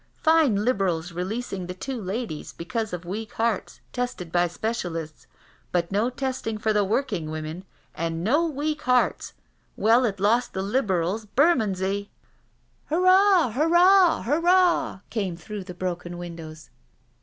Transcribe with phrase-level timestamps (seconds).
[0.23, 5.27] Fine Liberals releasing the two ladies because of weak hearts, tested by specialist—
[5.71, 9.33] but no testing for the work ing women, and no weak hearts
[9.75, 12.07] 1— Well, it lost the Liberals Bermondseyl*'"
[12.89, 16.71] Hurrah 1 hurrah I hurrah I" came through the broken windows.